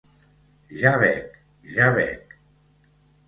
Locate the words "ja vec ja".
0.83-1.91